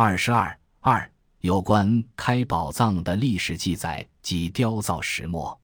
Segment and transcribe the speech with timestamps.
[0.00, 1.10] 二十二二
[1.40, 5.60] 有关开宝藏的历史记载及雕造石墨。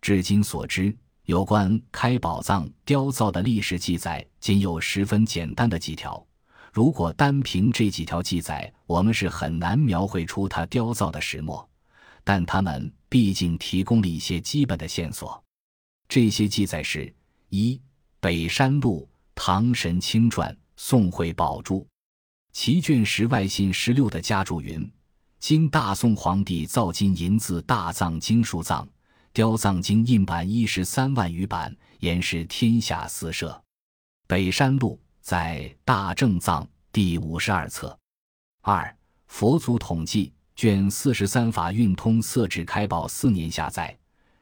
[0.00, 6.24] 至今所知，有关开宝藏雕造的历史记载仅有十分简单的几条。
[6.72, 11.68] 如果单凭这几条记载，我们是很难描绘出它雕造的石墨。
[12.22, 15.42] 但他们毕竟提供了一些基本的线索。
[16.08, 17.12] 这些记载是：
[17.48, 17.82] 一、
[18.20, 21.84] 北山路唐神清传宋会宝注。
[22.54, 24.88] 其卷十外信十六的家注云
[25.40, 28.88] ：“今大宋皇帝造金银字大藏经书藏，
[29.32, 33.60] 雕藏经印版一十三万余版，言是天下四舍。”
[34.28, 37.98] 北山路在大正藏第五十二册。
[38.62, 43.94] 二佛祖统计卷四十三法运通色至开宝四年下载，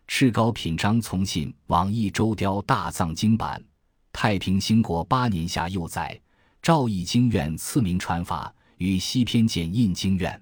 [0.06, 3.64] 赤高品章从信往义周雕大藏经版，
[4.12, 6.20] 太平兴国八年下又载。
[6.62, 10.40] 赵义经院赐名传法，与西偏简印经院。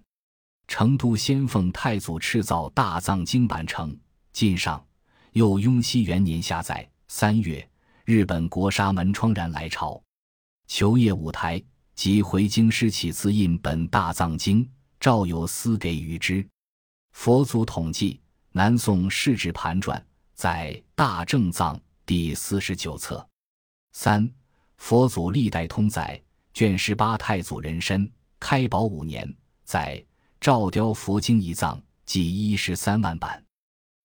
[0.69, 3.99] 成都先奉太祖敕造大藏经版成，
[4.31, 4.87] 晋上。
[5.33, 6.87] 又雍熙元年下载。
[7.09, 7.67] 三月，
[8.05, 10.01] 日本国沙门窗然来朝，
[10.67, 11.61] 求业舞台，
[11.95, 14.69] 即回京师起自印本大藏经，
[15.01, 16.47] 赵有司给予之。
[17.13, 18.21] 佛祖统计，
[18.53, 23.27] 南宋世志盘转在大正藏第四十九册。
[23.93, 24.31] 三。
[24.81, 26.21] 佛祖历代通载
[26.53, 30.03] 卷十八太祖人参开宝五年载
[30.41, 33.41] 赵雕佛经一藏计一十三万版，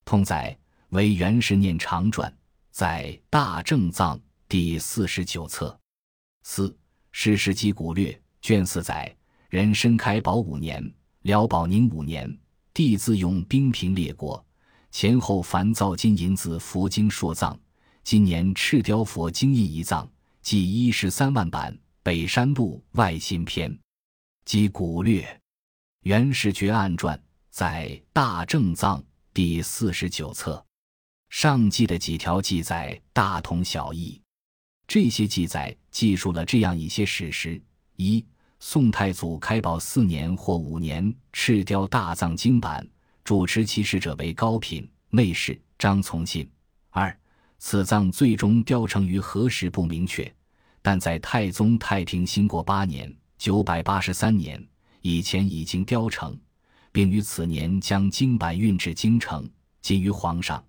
[0.03, 0.55] 通载
[0.89, 2.31] 为元十年长传
[2.71, 5.75] 在大正藏第四十九册。
[6.43, 6.77] 四
[7.11, 9.15] 史实记古略卷四载
[9.49, 12.29] 人参开宝五年辽宝宁五年
[12.73, 14.45] 帝自用兵平列国
[14.91, 17.57] 前后凡造金银子佛经数藏
[18.03, 20.07] 今年赤雕佛经印一藏。
[20.45, 23.75] 记一十三万版，北山路外新篇，
[24.45, 25.41] 即古略
[26.01, 30.63] 元始绝案传，在大正藏第四十九册。
[31.29, 34.21] 上记的几条记载大同小异。
[34.85, 37.59] 这些记载记述了这样一些史实：
[37.95, 38.23] 一、
[38.59, 42.87] 宋太祖开宝四年或五年赤雕大藏经版，
[43.23, 46.45] 主持其事者为高品内侍张从信；
[46.91, 47.19] 二、
[47.67, 50.31] 此藏最终雕成于何时不明确，
[50.83, 54.63] 但在太宗太平兴国八年（九百八十三年）
[55.01, 56.39] 以前已经雕成，
[56.91, 59.49] 并于此年将经版运至京城，
[59.81, 60.63] 今于皇上。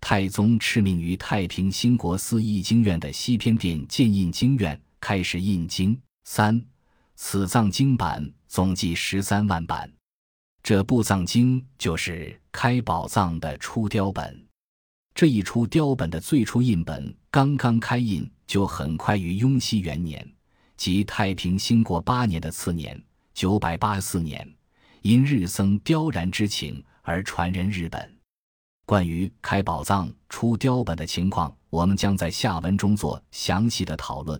[0.00, 6.00] 太宗敕命于太平兴国寺译经院的西偏殿建印经院，开始印经。
[6.26, 6.64] 三，
[7.16, 9.92] 此藏经版总计十三万版，
[10.62, 14.45] 这部藏经就是开宝藏的初雕本。
[15.16, 20.30] 这一出雕本的最初印本刚刚开印，就很快于雍熙元年，
[20.76, 24.46] 即太平兴国八年的次年（九百八四年），
[25.00, 28.14] 因日僧雕然之请而传人日本。
[28.84, 34.38] 关于开宝藏出雕本的情况，我们将在下文中做详细的讨论。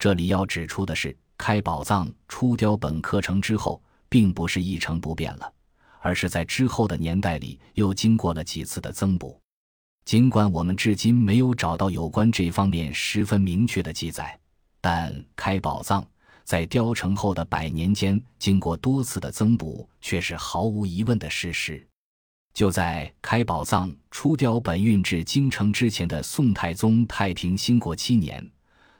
[0.00, 5.52] 这里要指出的是，开宝藏出雕本刻成之后，并不是一成不变了，
[6.00, 9.40] 而是在之后的年代里又经过了几次的增补。
[10.08, 14.40] 尽管我们至今没有找到有关这方面十分明确的记载，
[14.80, 16.02] 但开宝藏
[16.44, 21.86] 在雕成后的百年间经过多次的增补，却是毫无疑问的事实。
[22.54, 28.50] 就在开宝藏出雕本运至京城之前的宋太宗太平兴国七年，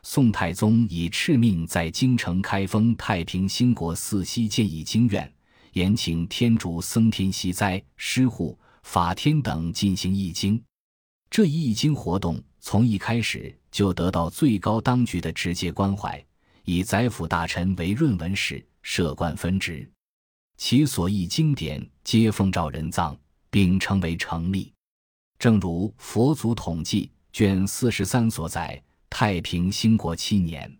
[0.02, 5.32] 宋太宗以敕命在京城开封太平兴国寺西建议经院，
[5.72, 10.62] 延请天竺僧天西哉、师护、法天等进行译经。
[11.30, 16.24] 这一易经活动从一开始就得到最高当局的直接关怀，
[16.64, 19.88] 以宰辅大臣为润文使，设官分职，
[20.56, 23.16] 其所译经典皆奉诏人藏，
[23.50, 24.72] 并称为成立。
[25.38, 30.74] 正如佛祖统计卷四十三所载：太平兴国七年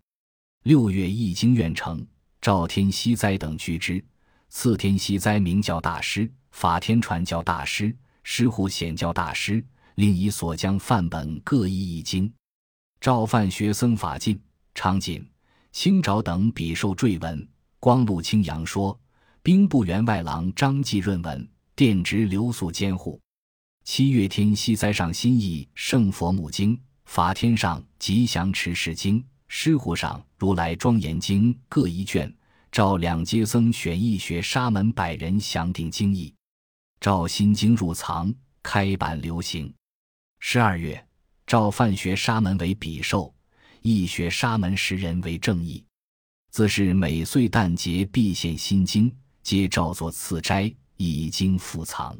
[0.65, 2.05] 六月，易经院成，
[2.41, 4.05] 赵天锡灾等居之，
[4.49, 7.95] 次天锡灾明教大师，法天传教大师，
[8.25, 9.65] 师虎显教大师。
[9.99, 12.33] 另以所将范本各译一经，
[13.01, 14.41] 赵范学僧法进、
[14.73, 15.29] 昌进、
[15.73, 17.49] 清沼等笔受赘文。
[17.81, 18.97] 光禄清扬说，
[19.43, 23.21] 兵部员外郎张继润文，殿直留宿监护。
[23.83, 32.33] 七月天西哉上新译《圣佛母经》，法天上吉祥持世经，师护上如来庄严经各一卷。
[32.71, 36.33] 赵两阶僧选义学沙门百人详定经义，
[37.01, 39.75] 赵心经入藏，开版流行。
[40.41, 41.05] 十二月，
[41.47, 43.35] 诏范学沙门为比受，
[43.83, 45.85] 义学沙门十人为正义。
[46.51, 49.13] 自是每岁旦节必献心经，
[49.43, 52.17] 皆照作次斋，以经复藏。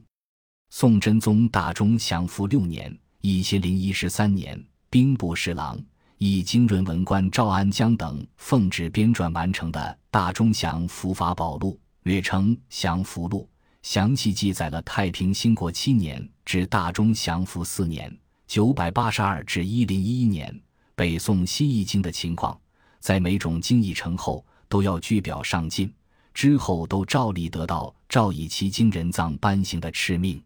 [0.71, 5.81] 宋真宗大中祥符六年（一千零一十三年），兵部侍郎、
[6.19, 9.81] 以经润文官赵安江等奉旨编撰完成的
[10.11, 13.49] 《大中祥符法宝录》，略称《祥符录》，
[13.89, 18.15] 详细记载了太平兴国七年至大中祥符四年
[18.47, 20.55] （九百八十二至一零一一年）
[20.95, 22.61] 北宋新易经的情况。
[23.01, 25.91] 在每种经译成后，都要据表上进，
[26.35, 30.39] 之后都照例得到赵以其经人藏颁行的敕命。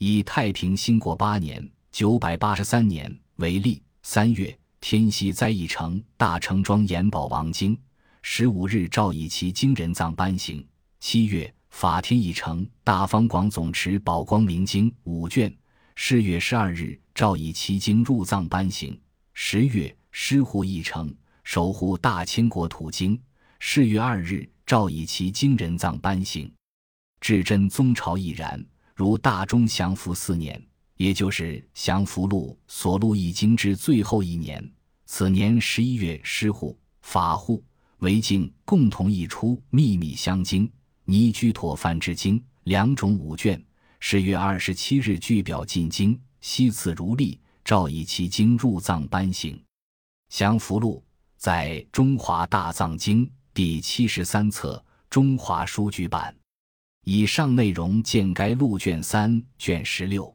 [0.00, 7.78] 以太平兴国八年（九百八十三年）为例，三月，天禧在义城大成庄延宝王经，
[8.20, 10.66] 十五日赵以其经人藏颁行。
[10.98, 15.52] 七月，法天一成大方广总持宝光明经五卷，
[15.96, 18.96] 十月十二日诏以其经入藏颁行。
[19.32, 21.12] 十月，师护义城
[21.42, 23.20] 守护大清国土经，
[23.58, 26.48] 十月二日诏以其经人藏颁行。
[27.20, 28.64] 至真宗朝亦然。
[28.94, 30.64] 如大中祥符四年，
[30.96, 34.64] 也就是祥符录所录易经之最后一年，
[35.06, 37.64] 此年十一月，师护、法护、
[37.98, 40.68] 为敬共同译出《秘密香经》
[41.06, 43.62] 《尼居妥梵志经》两种五卷。
[44.00, 49.62] 十月二十七日，据表进京，悉赐如例，诏以其经入藏颁行。
[50.30, 51.04] 祥符录
[51.36, 56.34] 在《中华大藏经》第七十三册中华书局版。
[57.04, 60.34] 以上内容见该录卷三卷十六。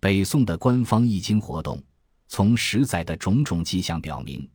[0.00, 1.82] 北宋的官方译经活动，
[2.28, 4.46] 从十载的种种迹象表明，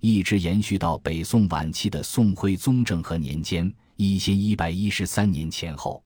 [0.00, 6.02] 一直延续到北宋晚期的宋徽宗政和年间（一千一百一十三年前后）。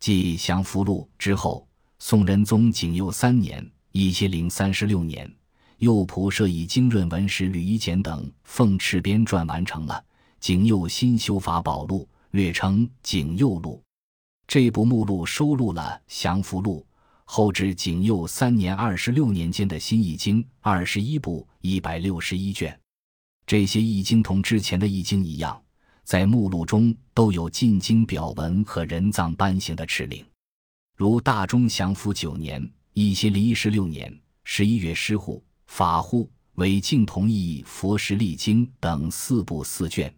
[0.00, 1.66] 继降符录之后，
[1.98, 5.30] 宋仁宗景佑三年（一千零三十六年），
[5.78, 9.94] 右仆射以经润文史吕夷简等奉敕编撰完成了
[10.40, 13.82] 《景佑新修法宝录》，略称《景佑录》。
[14.46, 16.86] 这部目录收录了降符录
[17.24, 22.78] 后至景佑三年、二十六年间的新易经二十一部一百六十一卷。
[23.44, 25.60] 这些易经同之前的易经一样，
[26.08, 30.24] 在目录中都有进京表文和人葬颁行的敕令。
[30.96, 40.10] 如大中祥符九年（一千零一十六年）十一月，师护、法护为敬同意佛石历经等四部四卷，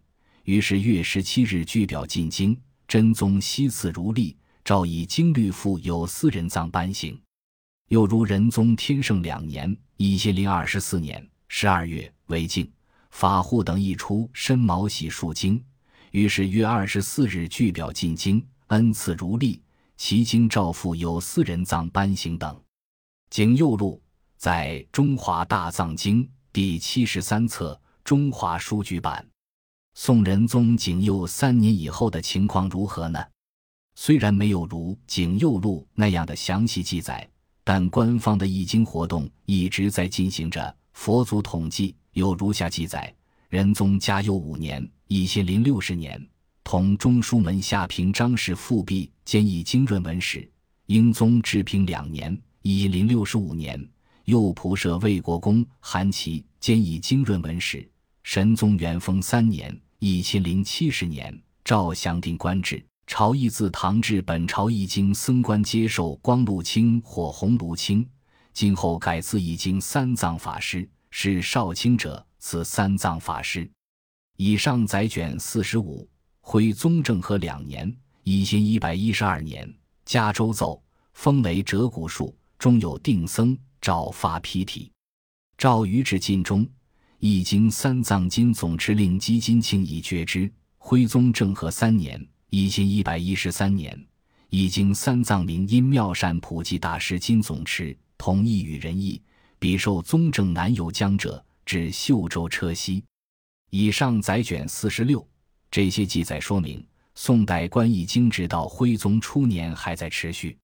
[0.45, 2.57] 于是月十七日据表进京。
[2.87, 7.19] 真宗悉赐如例，诏以经律赋有司人葬颁行。
[7.89, 12.71] 又如仁宗天圣两年（一千零二十四年）十二月，为敬、
[13.09, 15.61] 法护等译出申毛喜数经，
[16.11, 19.61] 于是约二十四日据表进京，恩赐如例，
[19.95, 22.61] 其经诏复有四人葬班行等。
[23.29, 24.01] 景佑录
[24.37, 29.25] 在《中华大藏经》第七十三册中华书局版。
[29.93, 33.23] 宋仁宗景佑三年以后的情况如何呢？
[33.95, 37.29] 虽然没有如《景佑录》那样的详细记载，
[37.63, 40.75] 但官方的译经活动一直在进行着。
[40.93, 43.13] 佛祖统计有如下记载：
[43.51, 46.25] 仁宗嘉佑五年（一千零六十年），
[46.63, 50.39] 同中书门下平章事复辟兼译经润文史；
[50.85, 53.77] 英宗治平两年（一零六十五年），
[54.23, 57.85] 右仆射魏国公韩琦兼译经润文史。
[58.23, 68.07] 神宗元丰三年（一千零七十年），诏详定官制，朝议自唐至本朝易经僧官接受光禄卿或红禄卿，
[68.53, 73.69] 今后改赐易经三藏法师，是少卿者此三藏法师。
[74.35, 76.05] 以上载卷四十五。
[76.43, 77.95] 徽宗政和两年
[78.25, 79.71] （一千一百一十二年），
[80.03, 80.83] 加州奏
[81.13, 84.91] 封为折骨术，中有定僧，诏发批体，
[85.55, 86.67] 诏于至晋中。
[87.19, 90.51] 易经三藏经总持令基金庆已决之。
[90.79, 92.19] 徽宗政和三年
[92.49, 93.95] （一千一百一十三年），
[94.49, 99.21] 易经三藏名因妙善普济大师金总持同意与仁义，
[99.59, 103.01] 比受宗正南游江者，至秀州车溪。
[103.69, 105.25] 以上载卷四十六。
[105.69, 106.85] 这些记载说明，
[107.15, 110.57] 宋代官易经直到徽宗初年还在持续，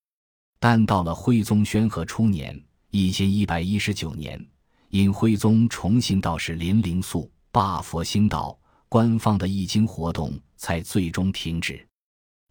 [0.60, 2.62] 但到了徽宗宣和初年
[2.92, 4.46] （一千一百一十九年）。
[4.92, 8.60] 因徽宗重新道士林灵素罢佛兴道，
[8.90, 11.88] 官方的易经活动才最终停止。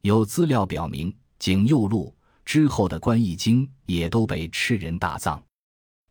[0.00, 5.42] 有资料表明，景佑录之后的官译经也都被赤人大葬。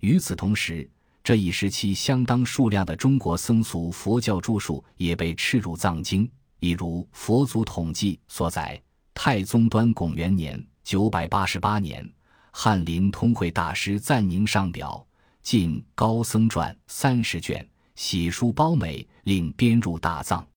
[0.01, 0.87] 与此同时，
[1.25, 6.29] 这一时期相当数量的中国僧俗佛教著述也被赤入藏经，
[6.59, 8.79] 例如《佛祖统计》所载，
[9.11, 12.07] 太宗端拱元年（九百八十八年），
[12.53, 15.03] 翰林通会大师赞宁上表。
[15.41, 20.47] 晋高僧传三十卷，喜书褒美，令编入大藏。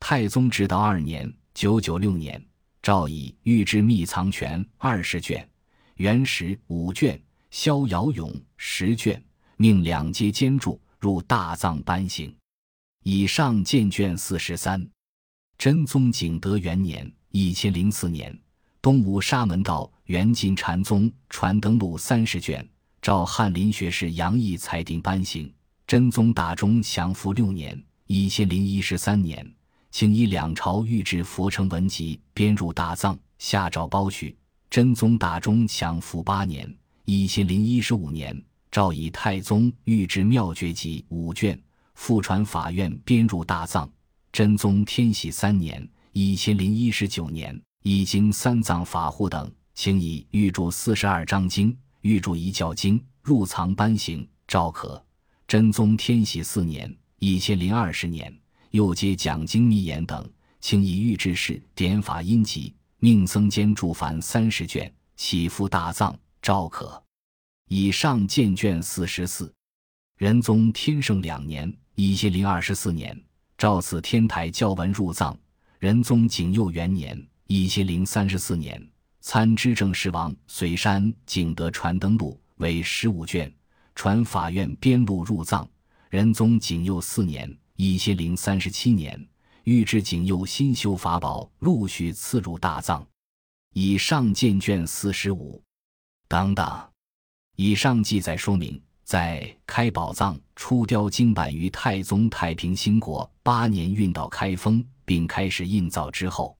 [0.00, 2.42] 太宗直道二年（九九六年），
[2.80, 5.46] 诏以御制秘藏权二十卷，
[5.96, 9.22] 元时五卷，逍遥咏十卷，
[9.58, 12.34] 命两阶监注入大藏颁行。
[13.04, 14.88] 以上见卷四十三。
[15.58, 18.36] 真宗景德元年（一千零四年），
[18.80, 22.66] 东吴沙门道元晋禅宗传灯录三十卷，
[23.02, 25.52] 照翰林学士杨毅裁定颁行。
[25.84, 29.44] 真宗大中祥符六年（一千零一十三年），
[29.90, 34.36] 请以两朝御制佛成文集编入大藏，下诏包取。
[34.70, 36.72] 真宗大中祥符八年
[37.04, 38.40] （一千零一十五年），
[38.78, 41.60] 诏以太宗御制妙绝集五卷，
[41.96, 43.90] 复传法院编入大藏。
[44.30, 54.24] 真宗天禧三年（一千零一十九年），已经三藏法护等，请以御注四十二章经、御注一教经入藏颁行。
[54.46, 55.04] 诏可。
[55.48, 58.32] 真宗天禧四年（一千零二十年），
[58.70, 60.24] 又接讲经密言等，
[60.60, 66.16] 请以御制事典法音集，命僧监注凡三十卷，起付大藏。
[66.40, 67.02] 诏可。
[67.68, 69.52] 以上见卷四十四。
[70.16, 73.16] 仁宗天圣两年（一千零二十四年）。
[73.58, 75.38] 诏赐天台教文入藏。
[75.78, 78.84] 仁宗景佑元年（一千零三十四年），
[79.20, 83.52] 参知政事王随山景德传灯录为十五卷，
[83.94, 85.68] 传法院编录入藏。
[86.08, 89.28] 仁宗景佑四年（一千零三十七年），
[89.64, 93.06] 御制景佑新修法宝陆续赐入大藏。
[93.74, 95.62] 以上见卷四十五。
[96.28, 96.88] 等等。
[97.60, 98.80] 以上记载说明。
[99.02, 106.54] 在开宝藏出雕经版于太宗太平兴国八年运到开封，并开始印造之后，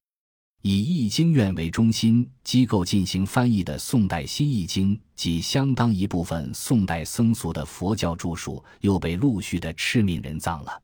[0.62, 10.82] 以易经院为中心机构进行翻译的宋代新易经及相当一部分宋代僧俗的佛教著述，又被陆续的敕命人葬了。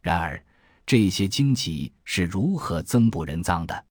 [0.00, 0.42] 然而，
[0.86, 3.84] 这些经籍是如何增补人葬的？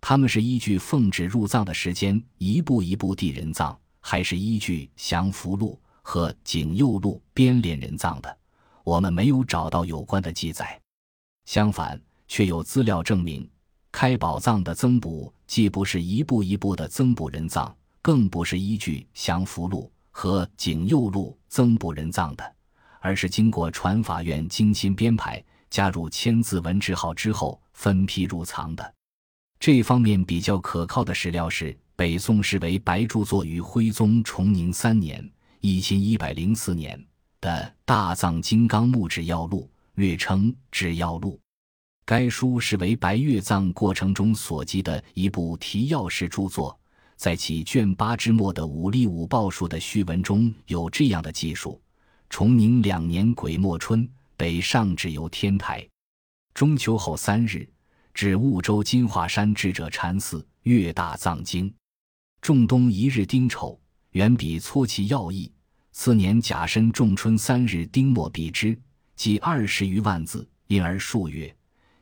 [0.00, 5.80] 他们是依据奉旨入藏的时间一步一步地人葬，还是依据降符录？
[6.02, 8.38] 和景佑录编连人葬的，
[8.84, 10.78] 我们没有找到有关的记载。
[11.46, 13.48] 相反，却有资料证明，
[13.90, 22.54] 开宝藏的增补既不是一步一步的增补人葬，更不是依据降符录和景佑录增补人葬的，
[23.00, 28.94] 而是经过传法院精心编排，加入签字文字号之后分批入藏的。
[29.58, 35.28] 这方面比较可靠的史料是北宋时为白著作于徽宗崇宁三年。
[35.60, 37.02] 一千一百零四年
[37.40, 37.50] 的
[37.86, 39.62] 《大藏金刚木制要录》，
[39.94, 41.36] 略称《制药录》。
[42.04, 46.78] 该书是为白月藏过程中所记的一部提要式著作。
[47.16, 51.80] 在其卷八之末的五力五报数的序文中有这样的记述：
[52.28, 55.88] 崇宁两年癸末春，北上至游天台，
[56.52, 57.66] 中秋后三日，
[58.12, 61.72] 至婺州金华山智者禅寺阅大藏经。
[62.44, 63.80] 仲冬一日丁丑。
[64.10, 65.50] 远笔撮其要义。
[65.92, 68.78] 次年甲申仲春三日丁末笔之，
[69.16, 71.56] 即二十余万字，因而数月。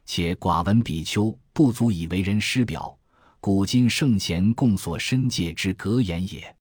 [0.04, 2.98] 且寡闻比丘不足以为人师表，
[3.38, 6.52] 古今圣贤共所深戒之格言也。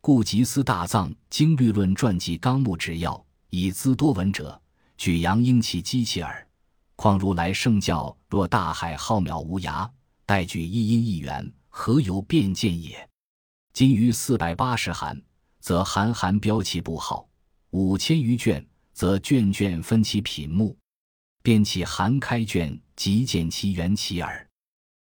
[0.00, 4.60] 故集思大藏经律论传记纲目之要，以资多闻者，
[4.98, 6.44] 举阳应其机器耳。
[6.96, 9.88] 况如来圣教若大海浩渺无涯，
[10.26, 13.08] 待举一因一缘，何由辩见也？
[13.72, 15.22] 今于四百八十函，
[15.58, 17.26] 则函函标其不好；
[17.70, 20.76] 五千余卷，则卷卷分其品目。
[21.42, 24.46] 便起函开卷，即见其原起耳。